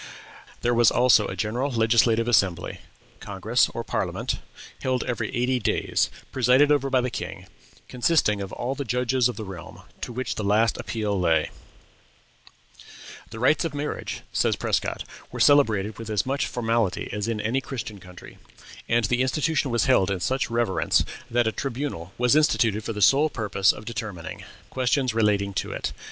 There 0.61 0.73
was 0.73 0.89
also 0.89 1.27
a 1.27 1.35
general 1.35 1.69
legislative 1.71 2.27
assembly, 2.27 2.79
congress, 3.19 3.69
or 3.69 3.83
parliament, 3.83 4.39
held 4.81 5.03
every 5.03 5.29
eighty 5.35 5.59
days, 5.59 6.09
presided 6.31 6.71
over 6.71 6.89
by 6.89 7.01
the 7.01 7.11
king, 7.11 7.45
consisting 7.87 8.41
of 8.41 8.51
all 8.51 8.73
the 8.73 8.83
judges 8.83 9.29
of 9.29 9.35
the 9.35 9.43
realm, 9.43 9.83
to 10.01 10.11
which 10.11 10.33
the 10.33 10.43
last 10.43 10.77
appeal 10.77 11.19
lay 11.19 11.51
"The 13.29 13.37
rites 13.37 13.63
of 13.63 13.75
marriage," 13.75 14.21
says 14.33 14.55
Prescott, 14.55 15.03
"were 15.31 15.39
celebrated 15.39 15.99
with 15.99 16.09
as 16.09 16.25
much 16.25 16.47
formality 16.47 17.07
as 17.13 17.27
in 17.27 17.39
any 17.39 17.61
Christian 17.61 17.99
country; 17.99 18.39
and 18.89 19.05
the 19.05 19.21
institution 19.21 19.69
was 19.69 19.85
held 19.85 20.09
in 20.09 20.19
such 20.19 20.49
reverence 20.49 21.05
that 21.29 21.45
a 21.45 21.51
tribunal 21.51 22.11
was 22.17 22.35
instituted 22.35 22.83
for 22.83 22.91
the 22.93 23.03
sole 23.03 23.29
purpose 23.29 23.71
of 23.71 23.85
determining 23.85 24.45
questions 24.71 25.13
relating 25.13 25.53
to 25.53 25.71
it. 25.71 25.93